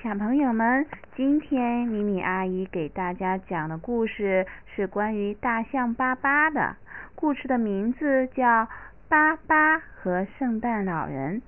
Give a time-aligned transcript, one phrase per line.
[0.00, 6.76] 小朋友们，今天米米阿姨给大家讲的故事是关于大象巴巴的。
[7.16, 8.44] 故事的名字叫
[9.08, 11.40] 《巴巴和圣诞老人》。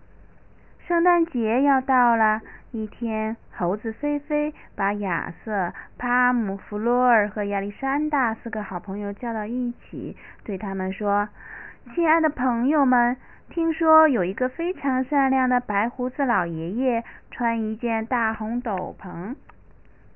[0.88, 2.40] 圣诞节要到了，
[2.72, 11.28] 一天，猴子菲菲把亚瑟、帕姆、弗洛尔和亚历山大四个好朋友叫到一起，对他们说
[11.94, 13.16] ：“亲爱的朋友们。”
[13.50, 19.34] 听说有一个非常善良的白胡子老爷爷，穿一件大红斗篷，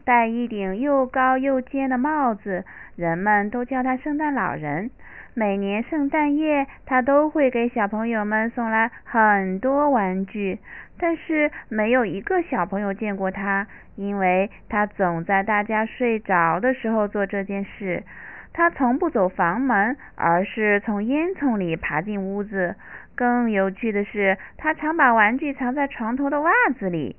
[0.05, 4.89] 戴一顶又高又尖的帽子，人们都叫他圣诞老人。
[5.35, 10.61] 每年圣诞夜，他都会给小朋友们送来很多玩具，
[10.97, 13.67] 但是没有一个小朋友见过他，
[13.97, 18.05] 因为他总在大家睡着的时候做这件事。
[18.53, 22.77] 他从不走房门，而是从烟囱里爬进屋子。
[23.15, 27.17] 更有趣的是，他常把玩具藏在床头的袜子里。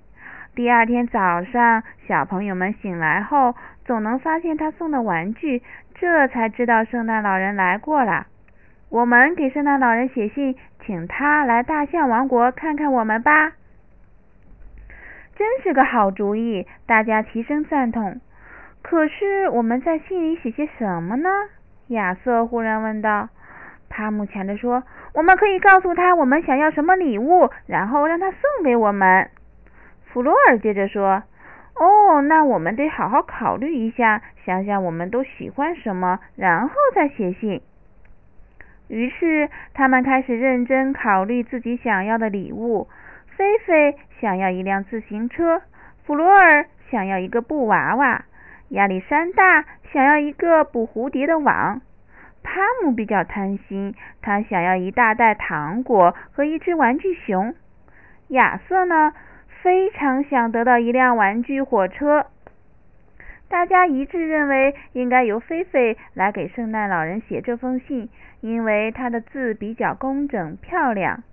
[0.54, 5.62] 第二天早上，小朋友们醒来后，总能发现他送的玩具，
[5.94, 8.28] 这才知道圣诞老人来过了。
[8.90, 13.54] 我们给圣诞老人写信，请他来大象王国看看我们吧。
[15.36, 18.22] 真是个好主意，大家齐声赞同。
[18.82, 21.30] 可是我们在信里写些什么呢？
[21.88, 23.28] 亚瑟忽然问道。
[23.90, 24.84] 帕姆抢着说
[25.16, 29.30] ：“我们可以告诉他我们想要什么礼物，然后让他送给我们。”
[30.12, 31.24] 弗洛尔接着说
[31.76, 37.62] ：“哦，那我们得好好考虑一下，想想我们都喜欢什么，然后再写信。”
[38.88, 42.88] 于是他们开始认真考虑自己想要的礼物。
[43.36, 45.62] 菲菲想要一辆自行车，
[46.06, 48.24] 弗洛尔想要一个布娃娃。
[48.70, 51.82] 亚历山大想要一个捕蝴蝶的网，
[52.56, 57.54] 汤姆比较贪心，他想要一大袋糖果和一只玩具熊。
[58.30, 59.12] 亚瑟呢，
[59.62, 62.28] 非常想得到一辆玩具火车。
[63.50, 68.08] 大家一致认为应该由菲菲来给圣诞老人写这封信，
[68.40, 71.24] 因为他的字比较工整漂亮。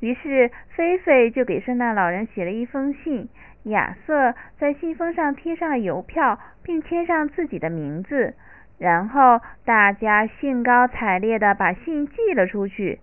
[0.00, 3.28] 于是菲菲就给圣诞老人写了一封信。
[3.64, 8.32] 亚瑟在信封上贴上了邮票，并签上自己的名字。
[8.80, 12.98] 然后大家兴高采烈地把信寄了出去。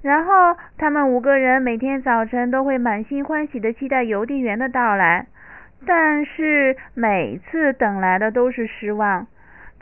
[0.00, 5.26] 然后他们五个人每天早晨都会满心欢喜地期待邮递员的到来，
[5.86, 9.26] 但是每次等来的都是失望。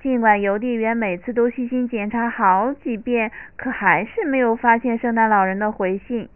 [0.02, 6.28] 尽管邮递员每次都细心检查好几遍，可还是没有发现圣诞老人的回信。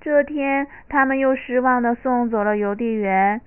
[0.00, 3.40] 这天，他们又失望地送走了邮递员。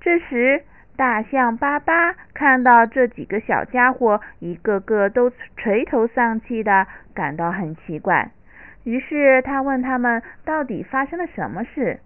[0.00, 0.62] 这时，
[0.96, 8.30] 大象巴巴看到这几个小家伙一个个都垂头丧气的，感到很奇怪。
[8.84, 12.00] 于是，他问他们到底发生了什么事。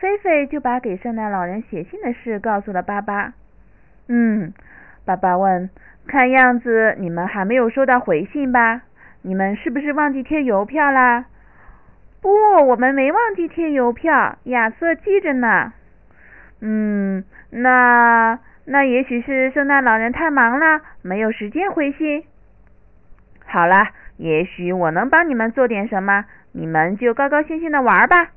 [0.00, 3.34] 菲菲就把给圣诞老人写信的事告诉了巴巴。
[4.08, 4.52] 嗯，
[5.04, 5.70] 巴巴问
[6.06, 8.82] ：“看样子你们还没有收到回信吧？
[9.22, 11.26] 你们是不是忘记贴邮票啦？”
[12.22, 12.30] 不，
[12.66, 15.72] 我们没忘记贴邮票，亚瑟记着呢。
[16.60, 22.24] 嗯，那那也许是圣诞老人太忙了，没有时间回信。
[23.46, 28.28] 好了，也许我能帮你们做点什么，你们就高高兴兴的玩吧。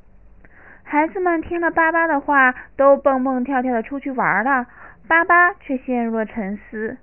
[0.84, 4.68] 孩子们听了巴巴的话，都蹦蹦跳跳的出去玩了。
[5.08, 6.98] 巴巴却陷入了沉思。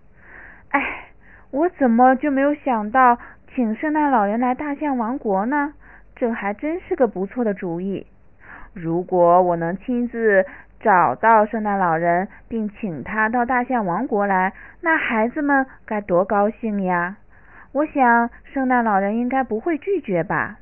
[0.70, 1.10] 哎，
[1.50, 3.18] 我怎么就没有想到
[3.54, 5.74] 请圣诞老人来大象王国呢？
[6.16, 8.06] 这还真是个不错的主意。
[8.72, 10.44] 如果我能亲自
[10.80, 17.16] 找到圣诞老人，并请他到大象王国来，那孩子们该多高兴呀！
[17.72, 20.56] 我想圣诞老人应该不会拒绝吧。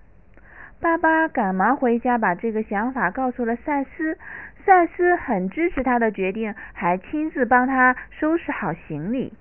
[0.80, 4.18] 爸爸赶忙回家把这个想法告诉了赛斯。
[4.64, 9.32] 赛斯很支持他的决定，还亲自帮他收拾好行李。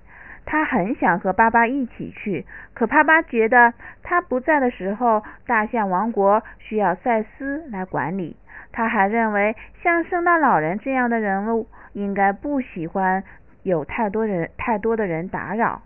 [0.45, 8.37] 他很想和巴巴一起去，可巴巴觉得他不在的时候，大象王国需要赛斯来管理。
[8.75, 13.23] 他还认为，像圣诞老人这样的人物，应该不喜欢
[13.63, 15.81] 有太多人、太多的人打扰。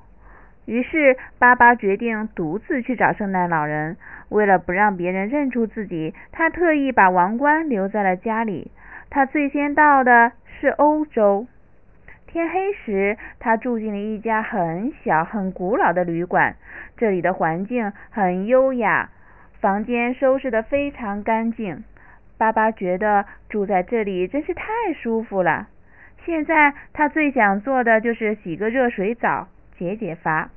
[0.66, 3.96] 于是，巴巴决定独自去找圣诞老人。
[4.30, 8.72] 为了不让别人认出自己，他特意把王冠留在了家里。
[9.12, 11.46] 他最先到的是欧洲。
[12.26, 16.56] 天黑时，他住进了一家很小、很古老的旅馆。
[16.98, 19.10] 这里的环境很优雅，
[19.62, 21.84] 房间收拾得非常干净。
[22.40, 24.64] 巴巴觉得住在这里真是太
[24.94, 25.68] 舒服了。
[26.26, 30.50] 现在他最想做的就是洗个热水澡，解解乏。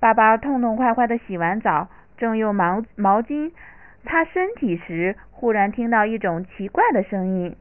[0.00, 3.52] 巴巴痛痛快快的洗完澡，正用毛毛巾
[4.04, 7.54] 擦身体时，忽然听到一种奇怪的声音。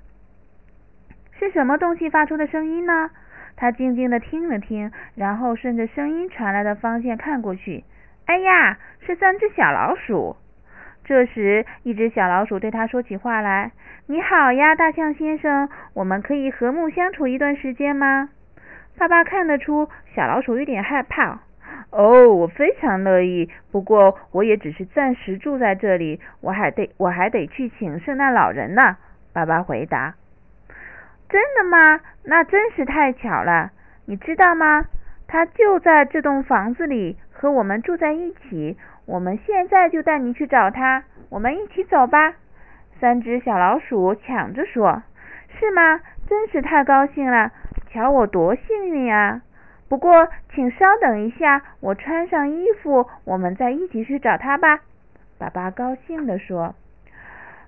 [1.38, 3.10] 是什么东西发出的声音呢？
[3.58, 7.84] 他静静的听了听，然后顺着声音传来的方向看过去。
[8.28, 10.38] 哎呀，是三只小老鼠！
[11.06, 13.72] 这时，一只小老鼠对他说起话来
[14.08, 18.30] ：“你好呀，大象先生，我们可以和睦相处一段时间吗？”
[18.98, 21.42] 爸爸看得出小老鼠有点害怕。
[21.92, 28.98] 哦，我非常乐意，不过我也只是暂时住在这里，我还得我还得去请圣诞老人呢。
[29.32, 30.16] 爸爸回答。
[31.30, 32.00] 真的吗？
[32.24, 33.72] 那真是太巧了。
[34.06, 34.86] 你知道吗？
[35.28, 38.78] 他就在这栋房子里，和我们住在一起。
[39.06, 41.04] 我们现在就带你去找他。
[41.30, 42.34] 我们一起走吧。
[43.00, 45.04] 三只小老鼠抢着说
[45.60, 46.00] ：“是吗？
[46.28, 47.52] 真是太高兴了！
[47.92, 49.42] 瞧我多幸运啊！
[49.88, 54.80] 不过，请稍等一下，我穿上衣服，我们再一起去找他吧。”
[55.38, 56.74] 爸爸高兴地说。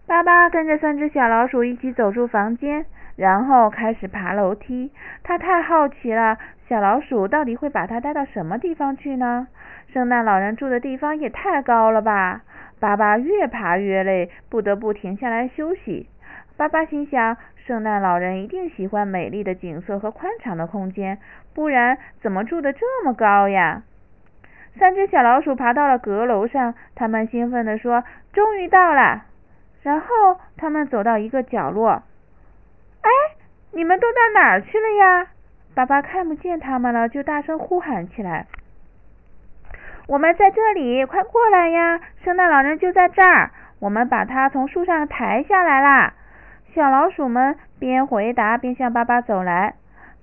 [0.07, 2.85] 爸爸跟着三只小老鼠一起走出房间。
[3.17, 4.91] 然后开始爬楼梯，
[5.23, 6.37] 他太好奇了，
[6.69, 9.47] 小老鼠到底会把它带到什么地方去呢？
[9.91, 12.43] 圣诞老人住的地方也太高了吧！
[12.79, 16.07] 巴巴越爬越累，不得不停下来休息。
[16.57, 21.17] 巴巴心想，圣诞老人一定喜欢美丽的景色和宽敞的空间，
[21.55, 23.81] 不然怎么住的这么高呀？
[24.77, 29.23] 三只小老鼠爬到了阁楼上，他们兴奋地说：“终于到了！”
[29.81, 30.05] 然后
[30.55, 32.03] 他们走到一个角落。
[33.77, 35.27] 你们都到哪儿去了呀？
[35.75, 38.47] 爸爸看不见他们了，就大声呼喊起来
[40.09, 41.99] ：“我们在这里，快过来呀！
[42.23, 46.15] 圣诞老人就在这儿，我们把他从树上抬下来啦！”
[46.73, 49.75] 小老鼠们边回答边向爸爸走来。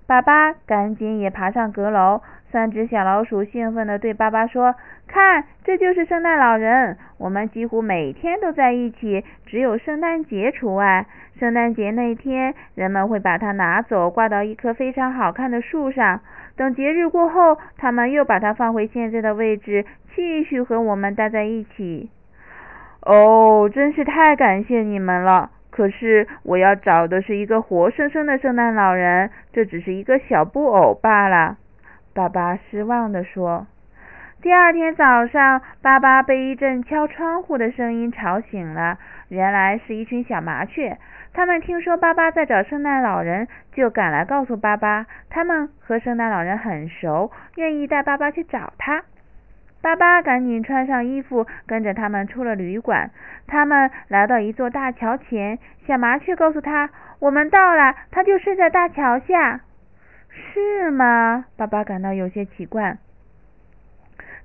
[0.08, 2.22] 爸爸赶紧也爬上阁楼。
[2.54, 4.76] 三只小老鼠兴奋地对爸爸说
[5.08, 6.96] ：“看，这就是圣诞老人！
[7.18, 11.04] 我们几乎每天都在一起，只有圣诞节除外。
[11.36, 16.20] 圣诞节那天，人们会把它拿走，挂到一棵非常好看的树上。
[16.54, 19.84] 等节日过后，他们又把它放回现在的位置，
[20.14, 22.08] 继续和我们待在一起。”
[23.02, 25.50] 哦，真是太感谢你们了！
[25.70, 31.56] 可是我要找的是一个活生生的圣诞老人，这只是一个小布偶罢了。
[32.14, 33.66] 爸爸失望地说
[34.40, 38.98] ：“第二天早上，爸爸被一阵敲窗户的声音吵醒了。
[39.30, 40.96] 原来是一群小麻雀。
[41.32, 49.02] 他们听说爸爸在找圣诞老人，就赶来告诉爸爸，他们和圣诞老人很熟，愿意带爸爸去找他。
[49.82, 53.10] 爸爸赶紧穿上衣服，跟着他们出了旅馆。
[53.48, 59.62] 他们来到一座大桥前，小麻雀告诉他：‘我们到了，他就睡在大桥下。’”
[60.34, 61.44] 是吗？
[61.56, 62.98] 爸爸感到有些奇怪。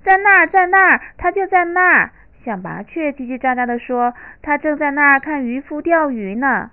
[0.02, 2.10] 在那儿，在那儿，他就在那儿。
[2.44, 6.70] 小麻雀叽叽喳喳地说：“他正在那儿看渔夫钓鱼呢。”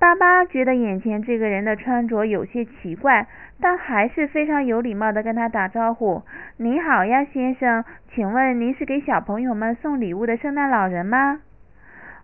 [0.00, 3.28] 爸爸觉得眼前这个人的穿着有些奇怪，
[3.60, 6.22] 但还是非常有礼貌地跟他打招呼
[6.58, 11.42] ：“你好呀，先生，请问您是给小朋友们送礼物的圣诞老人吗？”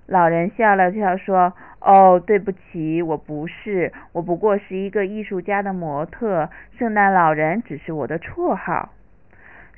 [0.06, 6.50] 老人笑了笑说：“哦，对不起，我不是，我不过是一个艺术家的模特。
[6.78, 8.90] 圣诞老人只是我的绰号。”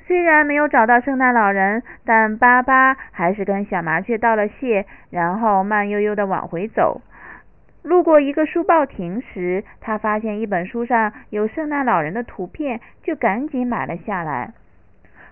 [0.07, 7.01] 虽然没有找到圣诞老人，但巴巴还是跟小麻雀道了谢，然后慢悠悠地往回走。
[7.81, 14.53] 路过一个书报亭时，他发现一本书上有圣诞老人的图片，就赶紧买了下来。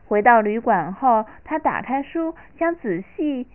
[0.05, 3.47] 回到旅馆后，他打开书，想仔细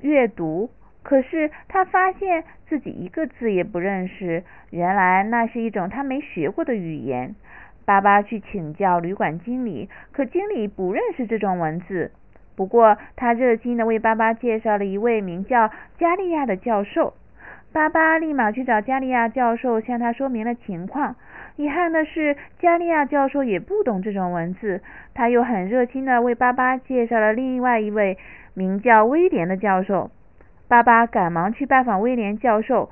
[0.00, 0.70] 阅读。
[1.04, 7.36] 可是他发现自己一个字也不认识，原来那是一种他没学过的语言。
[7.84, 12.10] 巴巴去请教旅馆经理，可经理不认识这种文字。
[12.56, 17.12] 不过他热心地为巴巴介绍了一位名叫加利亚的教授。
[17.72, 21.16] 巴巴立马去找加利亚教授，向他说明了情况。
[21.56, 24.80] 遗憾的是，加利亚教授也不懂这种文字。
[25.12, 28.16] 他又很热心地为巴巴介绍了另外一位
[28.54, 30.10] 名叫威廉的教授。
[30.74, 32.90] 爸爸赶忙去拜访威廉教授。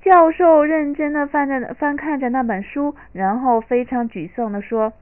[0.00, 4.94] 教授认真的翻着翻看着那本书，然后非常沮丧的说：“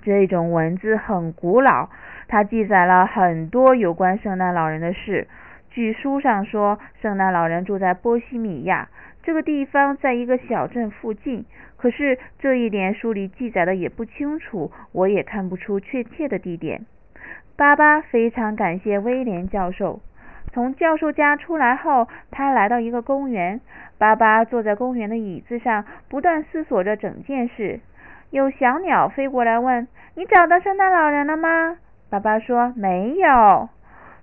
[0.00, 1.90] 这种文字很古老，
[2.26, 5.28] 它记载了很多有关圣诞老人的事。
[5.68, 8.88] 据书上说，圣诞老人住在波西米亚
[9.22, 11.44] 这个地方，在一个小镇附近。
[11.76, 16.86] 可是这一点书里记载的也不清楚，我也看不出确切的地点。”
[17.56, 20.00] 巴巴非常感谢威廉教授。
[20.54, 23.60] 从教授家出来后，他来到一个公园。
[23.98, 27.80] 巴巴坐在公园的椅子上，不断思索着整件事。
[28.30, 31.76] 有小鸟飞过来问：“你找到圣诞老人了吗？”
[32.08, 33.68] 巴巴说：“没有。”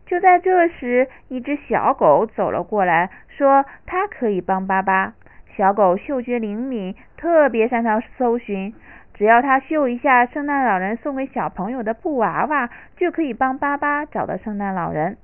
[0.07, 5.13] 就在这时，一只小狗走了过来，说：“它可以帮巴巴。”
[5.57, 8.73] 小狗嗅觉灵敏，特别擅长搜寻。
[9.13, 15.17] 只要它嗅一下圣诞老人送给小朋友的布娃娃，就可以帮巴巴找到圣诞老人。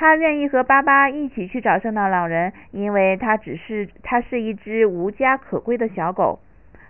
[0.00, 6.38] 他愿意和巴巴一起去找圣诞老人，因为他只是他是一只无家可归的小狗。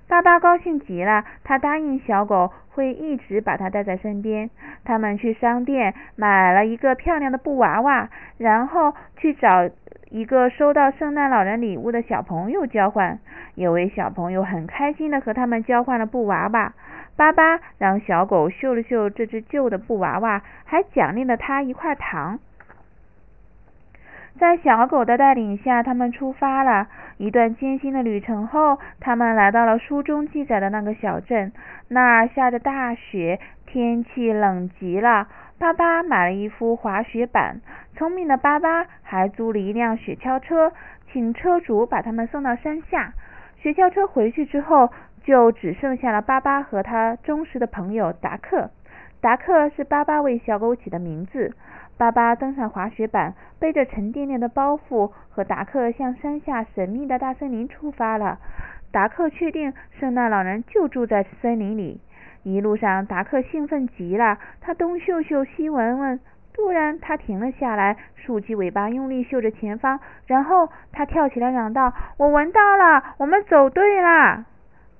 [0.08, 4.50] 巴巴高兴极了，他答应小狗会一直把它带在身边。
[4.84, 9.70] 他们去商店买了一个漂亮的布娃娃，然后去找
[10.10, 13.18] 一个收到圣诞老人礼物的小朋友交换。
[13.54, 16.74] 有位小朋友很开心的和他们交换了布娃娃。
[17.16, 22.38] 巴巴让小狗嗅了嗅这只旧的布娃娃，还奖励了它一块糖。
[24.38, 26.86] 在小狗的带领下，他们出发了。
[27.16, 31.52] 一段艰辛的旅程后，他们来到了书中记载的那个小镇。
[31.88, 35.26] 那儿下着大雪，天气冷极了。
[35.58, 37.60] 巴巴买了一副滑雪板，
[37.96, 40.72] 聪明的巴巴还租了一辆雪橇车，
[41.12, 43.12] 请车主把他们送到山下。
[43.60, 44.88] 雪橇车回去之后，
[45.24, 48.70] 就只剩下了巴巴和他忠实的朋友达克。
[49.20, 51.52] 达克是巴巴为小狗起的名字。
[51.98, 58.38] 巴巴登上滑雪板，背着沉甸甸的包袱，和达克向山下神秘的大森林出发了。
[58.92, 62.00] 达克确定圣诞老人就住在森林里。
[62.44, 66.20] 一路上，达克兴奋极了，他东嗅嗅，西闻闻。
[66.54, 74.44] 突然，他停了下来，竖起尾巴，用力嗅着前方，然后他跳起来嚷道：“我闻到了，我们走对了！”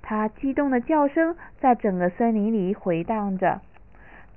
[0.03, 3.61] 他激动的叫声在整个森林里回荡着。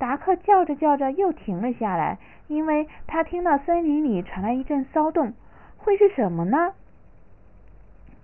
[0.02, 2.18] 达克叫着叫着又停了下来，
[2.48, 5.32] 因为他听到森林里传来一阵骚动，
[5.76, 6.72] 会是什么呢？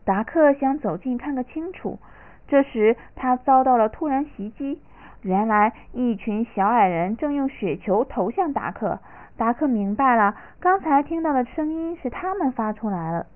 [0.04, 2.00] 达克想走近看个清楚，
[2.48, 4.82] 这时他遭到了突然袭击。
[5.22, 8.98] 原来一群小矮人正用雪球投向达克。
[9.36, 13.26] 达克明白了，刚才听到的声音是他们发出来了。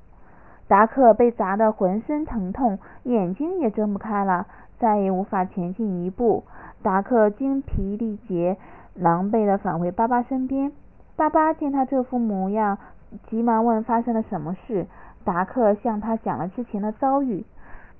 [0.67, 4.49] 达克被砸得浑身疼痛，眼睛也睁不开了，
[4.81, 6.43] 再也无法前进一步。
[6.83, 8.57] 达克精疲力竭，
[8.95, 10.73] 狼狈地返回巴巴身边。
[11.15, 12.77] 巴巴见他这副模样，
[13.29, 14.87] 急忙问发生了什么事。
[15.25, 17.45] 达克向他讲了之前的遭遇。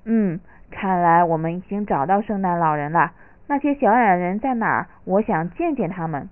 [0.03, 3.13] 嗯，看来我们已经找到圣诞老人了。
[3.47, 4.87] 那些小矮人在哪儿？
[5.05, 6.29] 我想见见他们。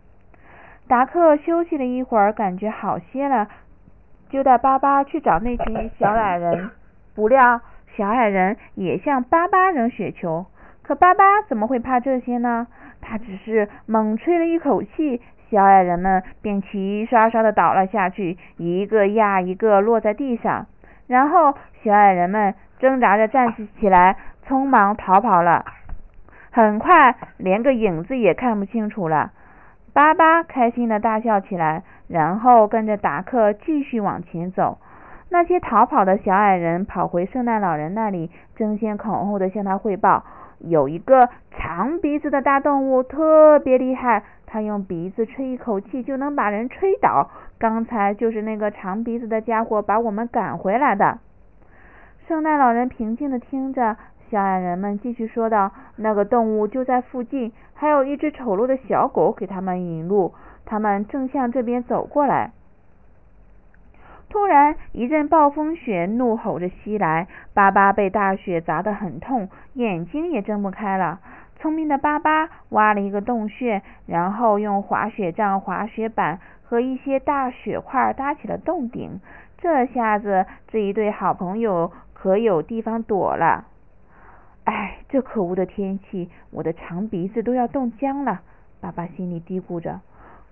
[0.88, 3.48] 达克休息了一会儿，感觉好些了，
[4.30, 6.70] 就带巴巴去找那群小矮人。
[7.16, 7.62] 不料，
[7.96, 10.46] 小矮人也向巴巴扔雪球。
[10.84, 12.68] 可巴巴怎么会怕这些呢？
[13.02, 20.68] 他只是猛吹了一口气，小矮人们便齐刷刷的倒了下去，一个压一个落在地上。
[21.08, 25.66] 然后小矮人们挣扎着站起起来，匆忙逃跑了。
[26.52, 29.32] 很快，连个影子也看不清楚了。
[29.94, 34.78] 巴巴开心的大笑起来，然后跟着达克继续往前走。
[35.30, 40.24] 那些逃跑的小矮人跑回圣诞老人那里，争先恐后的向他汇报。
[40.64, 47.30] 有一个长鼻子的大动物特别厉害，它用鼻子吹一口气就能把人吹倒。
[47.58, 51.20] 刚才就是那个长鼻子的家伙把我们赶回来的。
[52.28, 53.98] 圣诞老人平静的听着，
[54.30, 60.34] 小矮人们继续说道：“那个动物就在附近，还有一只丑陋的小狗给他们引路，
[60.66, 62.52] 他们正向这边走过来。”
[64.32, 71.20] 突然，一阵暴风雪怒吼着袭来，巴巴被大雪砸得很痛，眼睛也睁不开了。
[71.58, 79.20] 聪明的巴巴挖了一个洞穴，然后用滑雪杖、滑雪板和一些大雪块搭起了洞顶。
[79.58, 83.66] 这下子，这一对好朋友可有地方躲了。
[84.64, 88.40] 哎，这可恶的天气，我的长鼻子都要冻僵了。
[88.80, 90.00] 巴巴心里嘀咕着。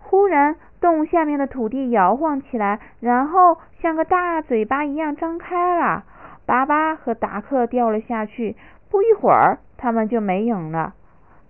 [0.09, 6.03] 忽然，洞下面的土地摇晃起来，然后像个大嘴巴一样张开了。
[6.47, 8.55] 巴巴和达克掉了下去，
[8.89, 10.95] 不一会儿，他们就没影了。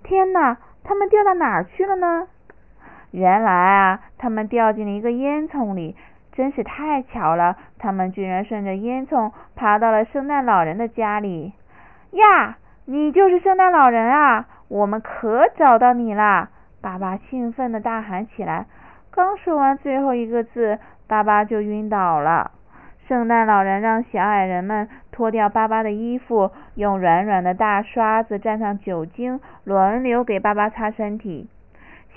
[0.04, 2.28] 天哪，他们掉到哪儿去了呢？
[3.12, 5.96] 原来啊，他们掉进了一个烟囱里。
[6.34, 11.54] 真是太巧了，他们居然顺着烟囱爬到了圣诞老人的家里。
[12.12, 14.46] 呀，你就是圣诞老人啊！
[14.68, 16.50] 我们可找到你啦！
[16.82, 18.66] 爸爸兴奋的大喊起来，
[19.12, 22.52] 刚说完最后一个字，爸爸就晕倒了。
[23.08, 31.50] 圣诞老人让小矮人们脱掉爸爸的衣服，用软软的大刷子蘸上酒精，轮流给爸爸擦身体。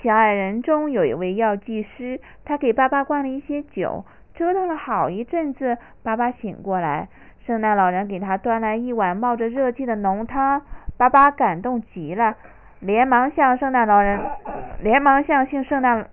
[0.01, 4.05] 小矮人中有一位药剂师，他给爸爸灌了一些酒，
[4.35, 7.07] 折腾了好一阵子，爸爸醒过来。
[7.45, 10.61] 圣诞老人给他端来一碗冒着热气的浓汤，
[10.97, 12.35] 爸爸感动极了。
[12.83, 14.19] 连忙向圣诞老人，
[14.83, 16.05] 连忙向姓圣诞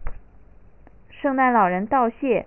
[1.11, 2.47] 圣诞老人道谢。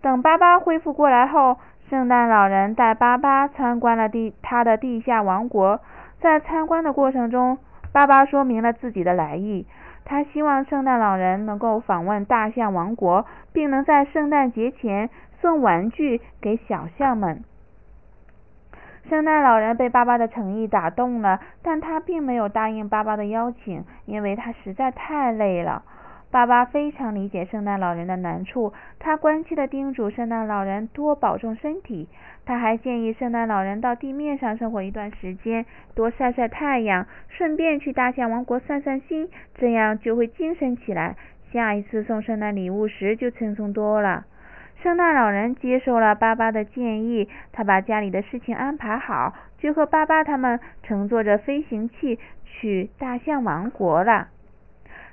[0.00, 1.58] 等巴巴恢复过来后，
[1.88, 5.80] 圣诞老人带巴巴参观了地他的地下王国。
[6.20, 7.58] 在参观的过程中，
[7.92, 9.66] 巴巴说明了自己的来意。
[10.04, 15.10] 他希望圣诞老人能够访问大象王国，并能在圣诞节前
[15.40, 17.42] 送玩具给小象们。
[19.08, 25.82] 圣诞老人被巴巴的诚意打动了，但他并没有答应巴巴的邀请，因为他实在太累了。
[26.30, 32.08] 巴巴非常理解圣诞老人的难处，他关切地叮嘱圣诞老人多保重身体。
[32.46, 41.16] 他还建议圣诞老人到地面上生活一段时间，多晒晒太阳，顺便去大象王国散散心，这样就会精神起来。
[41.52, 44.24] 下一次送圣诞礼物时就轻松多了。
[44.82, 54.28] 圣诞老人接受了巴巴的建议，他把家里的事情安排好，就和巴巴他们乘坐着飞行器去大象王国了。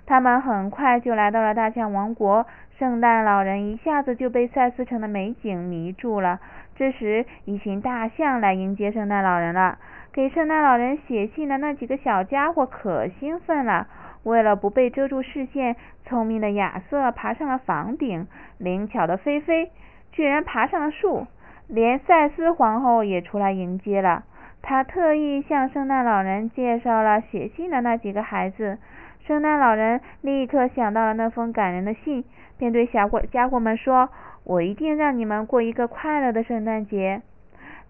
[0.05, 2.45] 他们很快就来到了大象王国，
[2.79, 6.39] 圣诞老人一下子就被赛斯城的美景迷住了。
[6.77, 9.77] 这时，一群大象来迎接圣诞老人了。
[10.13, 13.87] 给圣诞老人写信的那几个小家伙可兴奋了。
[14.23, 19.71] 为了不被遮住视线，聪明的亚瑟爬上了房顶，灵巧的菲菲
[20.11, 21.27] 居然爬上了树。
[21.67, 24.23] 连赛斯皇后也出来迎接了。
[24.61, 28.77] 她特意向圣诞老人介绍了写信的那几个孩子。
[29.25, 32.23] 圣诞老人立刻想到了那封感人的信，
[32.57, 34.09] 便对小伙家伙们说
[34.45, 37.21] ：“我一定让你们过一个快乐的圣诞节。”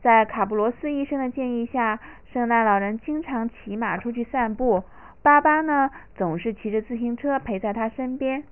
[0.02, 2.00] 在卡布罗斯医生的建议下，
[2.34, 4.84] 圣诞老人经常骑马出去散步。
[5.22, 8.44] 巴巴呢，总是骑着自行车陪在他身边。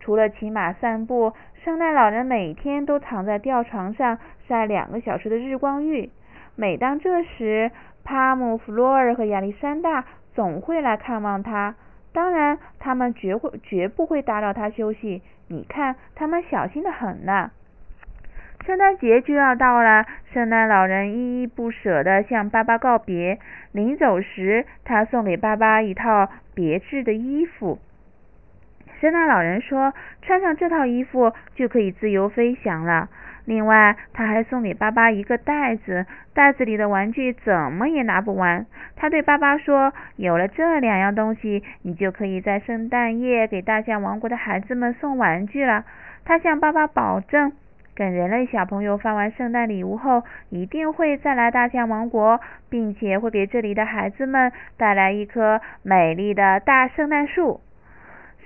[0.00, 1.32] 除了骑马散步，
[1.64, 6.10] 圣诞老人每天都躺在吊床上晒两个小时的日光浴。
[6.56, 7.70] 每当这时，
[8.04, 10.04] 帕姆、弗洛尔和亚历山大
[10.34, 11.74] 总会来看望他。
[12.12, 15.22] 当然，他们绝会绝不会打扰他休息。
[15.48, 17.50] 你看，他们小心的很呢。
[18.66, 23.38] 圣诞节就要到了，圣诞老人依依不舍地向巴巴告别。
[23.72, 27.78] 临走时，他送给巴巴一套别致的衣服。
[29.00, 33.10] 圣诞老人说：“穿上这套衣服就可以自由飞翔了。”
[33.44, 38.64] 另外，他还送给巴巴一个袋子，袋子里的玩具怎么也拿不完。
[38.96, 45.84] 他对巴巴说：“有了这两样东西，你就可以在圣诞夜给大象王国的孩子们送玩具了。”
[46.24, 47.52] 他向巴巴保证，
[47.94, 57.60] 跟人类小朋友发完圣诞礼物后，一定会再来大象王国，并且会给这里的孩子们带来一棵美丽的大圣诞树。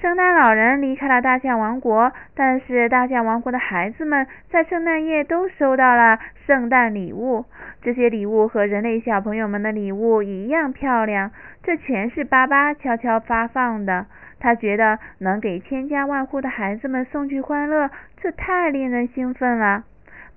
[0.00, 7.46] 圣诞老人离开了大象王国，但是大象王国的孩子们在圣诞夜都收到了圣诞礼物。
[7.82, 11.32] 这些礼物和人类小朋友们的礼物一样漂亮，
[11.64, 14.06] 这全是巴巴悄悄发放的。
[14.40, 19.84] 他觉得能给千家万户的孩子们送去欢乐，这太令人兴奋了。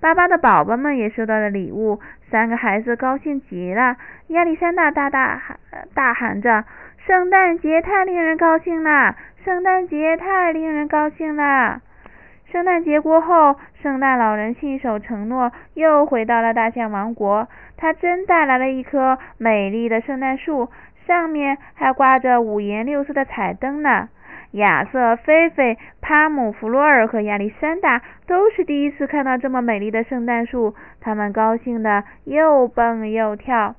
[0.00, 3.96] 巴巴的宝宝们也收到了礼物，三个孩子高兴极了。
[4.28, 5.58] 亚历山大大大喊
[5.94, 6.64] 大喊着
[7.06, 11.80] ：“圣诞节太令人高兴了！”圣诞节太令人高兴了！
[12.50, 17.48] 圣诞节过后，圣诞老人信守承诺，又回到了大象王国。
[17.76, 20.68] 他真带来了一棵美丽的圣诞树，
[21.06, 24.08] 上面还挂着五颜六色的彩灯呢。
[24.52, 33.74] 亚瑟、菲菲、帕姆、弗洛尔和亚历山大都是第一次看到这么美丽的圣诞树，他们高兴的又蹦又跳。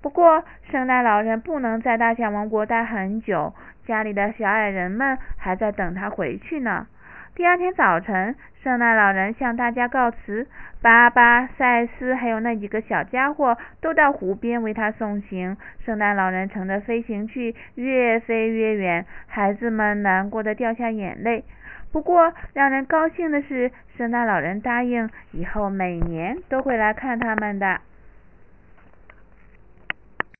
[0.00, 3.54] 不过，圣诞老人不能在大象王国待很久。
[3.86, 6.86] 家里的小矮人们还在等他回去呢。
[7.34, 10.46] 第二天早晨，圣诞老人向大家告辞，
[10.82, 15.56] 巴巴、赛斯还有那几个小家伙都到湖边为他送行。
[15.82, 21.42] 圣诞老人乘着飞行器越飞越远，孩子们难过的掉下眼泪。
[21.90, 27.80] 不过，让人高兴的是，圣诞老人答应以后每年都会来看他们的。